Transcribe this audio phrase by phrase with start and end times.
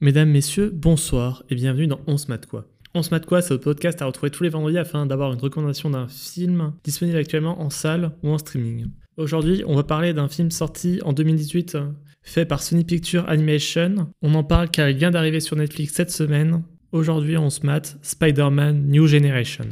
[0.00, 2.68] Mesdames, messieurs, bonsoir et bienvenue dans On se mate quoi.
[2.94, 5.40] On se mate quoi, c'est votre podcast à retrouver tous les vendredis afin d'avoir une
[5.40, 8.86] recommandation d'un film disponible actuellement en salle ou en streaming.
[9.16, 11.78] Aujourd'hui, on va parler d'un film sorti en 2018
[12.22, 14.12] fait par Sony Pictures Animation.
[14.22, 16.62] On en parle car il vient d'arriver sur Netflix cette semaine.
[16.92, 19.66] Aujourd'hui, on se mate Spider-Man New Generation.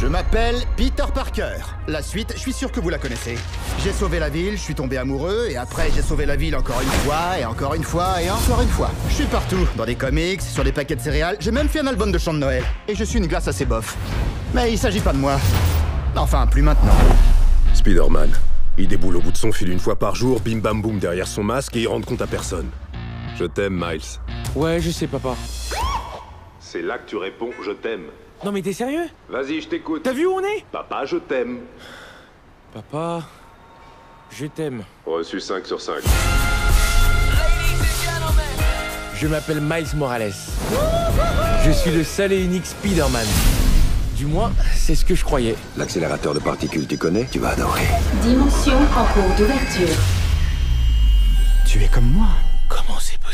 [0.00, 1.58] Je m'appelle Peter Parker.
[1.86, 3.36] La suite, je suis sûr que vous la connaissez.
[3.84, 6.80] J'ai sauvé la ville, je suis tombé amoureux, et après j'ai sauvé la ville encore
[6.80, 8.90] une fois, et encore une fois, et encore une fois.
[9.10, 11.86] Je suis partout, dans des comics, sur des paquets de céréales, j'ai même fait un
[11.86, 12.64] album de chant de Noël.
[12.88, 13.94] Et je suis une glace assez bof.
[14.54, 15.38] Mais il s'agit pas de moi.
[16.16, 16.96] Enfin, plus maintenant.
[17.74, 18.30] Spider-Man.
[18.78, 21.26] Il déboule au bout de son fil une fois par jour, bim bam boum derrière
[21.26, 22.70] son masque et il rend compte à personne.
[23.38, 24.00] Je t'aime, Miles.
[24.54, 25.36] Ouais, je sais, papa.
[26.58, 28.06] C'est là que tu réponds je t'aime.
[28.44, 29.06] Non, mais t'es sérieux?
[29.28, 30.02] Vas-y, je t'écoute.
[30.02, 30.64] T'as vu où on est?
[30.72, 31.60] Papa, je t'aime.
[32.72, 33.22] Papa,
[34.30, 34.82] je t'aime.
[35.04, 35.96] Reçu 5 sur 5.
[39.14, 40.32] Je m'appelle Miles Morales.
[41.66, 43.26] Je suis le seul et unique Spider-Man.
[44.16, 45.54] Du moins, c'est ce que je croyais.
[45.76, 47.26] L'accélérateur de particules, tu connais?
[47.30, 47.86] Tu vas adorer.
[48.22, 49.96] Dimension en cours d'ouverture.
[51.66, 52.28] Tu es comme moi.
[52.70, 53.29] Comment c'est possible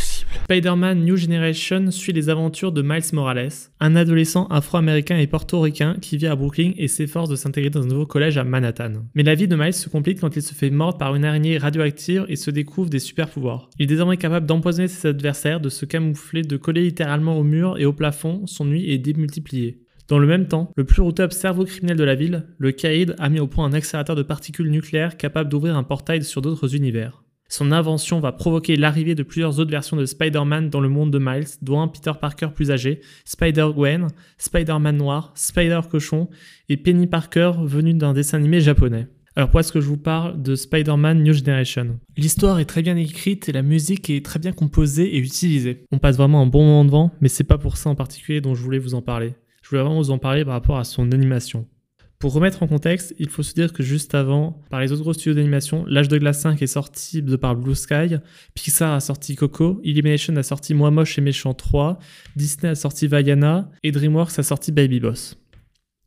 [0.48, 6.18] Spider-Man New Generation suit les aventures de Miles Morales, un adolescent afro-américain et portoricain qui
[6.18, 8.92] vit à Brooklyn et s'efforce de s'intégrer dans un nouveau collège à Manhattan.
[9.16, 11.58] Mais la vie de Miles se complique quand il se fait mordre par une araignée
[11.58, 13.70] radioactive et se découvre des super pouvoirs.
[13.80, 17.76] Il est désormais capable d'empoisonner ses adversaires, de se camoufler, de coller littéralement au mur
[17.76, 19.80] et au plafond, son nuit est démultipliée.
[20.06, 23.28] Dans le même temps, le plus redoutable cerveau criminel de la ville, le Caïd, a
[23.30, 27.24] mis au point un accélérateur de particules nucléaires capable d'ouvrir un portail sur d'autres univers.
[27.48, 31.18] Son invention va provoquer l'arrivée de plusieurs autres versions de Spider-Man dans le monde de
[31.18, 34.08] Miles, dont un Peter Parker plus âgé, Spider-Gwen,
[34.38, 36.28] Spider-Man noir, Spider-Cochon
[36.68, 39.06] et Penny Parker venue d'un dessin animé japonais.
[39.36, 42.00] Alors pourquoi est-ce que je vous parle de Spider-Man New Generation?
[42.16, 45.84] L'histoire est très bien écrite et la musique est très bien composée et utilisée.
[45.92, 48.54] On passe vraiment un bon moment devant, mais c'est pas pour ça en particulier dont
[48.54, 49.34] je voulais vous en parler.
[49.62, 51.66] Je voulais vraiment vous en parler par rapport à son animation.
[52.18, 55.12] Pour remettre en contexte, il faut se dire que juste avant, par les autres gros
[55.12, 58.16] studios d'animation, L'âge de glace 5 est sorti de par Blue Sky,
[58.54, 61.98] Pixar a sorti Coco, Illumination a sorti Moi moche et méchant 3,
[62.34, 65.36] Disney a sorti Vaiana et DreamWorks a sorti Baby Boss.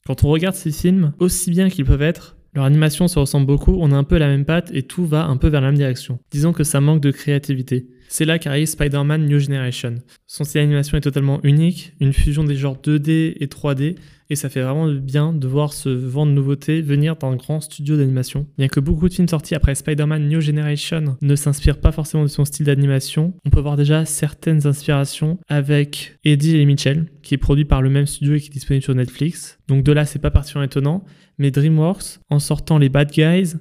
[0.08, 3.78] Quand on regarde ces films, aussi bien qu'ils peuvent être, leur animation se ressemble beaucoup,
[3.80, 5.78] on a un peu la même patte et tout va un peu vers la même
[5.78, 6.18] direction.
[6.32, 7.88] Disons que ça manque de créativité.
[8.12, 9.96] C'est là qu'arrive Spider-Man New Generation.
[10.26, 13.98] Son style d'animation est totalement unique, une fusion des genres 2D et 3D,
[14.32, 17.98] et ça fait vraiment bien de voir ce vent de nouveautés venir d'un grand studio
[17.98, 18.48] d'animation.
[18.58, 22.30] Bien que beaucoup de films sortis après Spider-Man New Generation ne s'inspirent pas forcément de
[22.30, 27.38] son style d'animation, on peut voir déjà certaines inspirations avec Eddie et Mitchell, qui est
[27.38, 29.60] produit par le même studio et qui est disponible sur Netflix.
[29.68, 31.06] Donc de là, c'est pas particulièrement étonnant,
[31.38, 33.54] mais DreamWorks, en sortant les Bad Guys,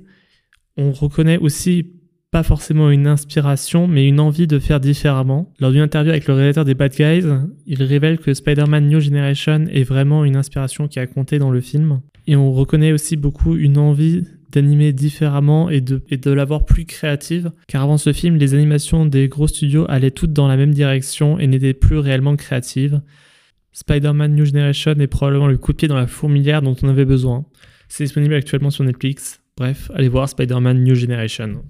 [0.79, 1.98] on reconnaît aussi
[2.31, 5.53] pas forcément une inspiration, mais une envie de faire différemment.
[5.61, 7.25] Lors d'une interview avec le réalisateur des Bad Guys,
[7.67, 11.61] il révèle que Spider-Man New Generation est vraiment une inspiration qui a compté dans le
[11.61, 12.01] film.
[12.27, 17.51] Et on reconnaît aussi beaucoup une envie d'animer différemment et de, de l'avoir plus créative,
[17.67, 21.39] car avant ce film, les animations des gros studios allaient toutes dans la même direction
[21.39, 23.01] et n'étaient plus réellement créatives.
[23.73, 27.05] Spider-Man New Generation est probablement le coup de pied dans la fourmilière dont on avait
[27.05, 27.47] besoin.
[27.89, 29.41] C'est disponible actuellement sur Netflix.
[29.57, 31.63] Bref, allez voir Spider-Man New Generation.